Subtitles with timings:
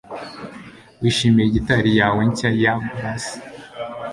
[1.01, 3.25] Wishimiye gitari yawe nshya ya bass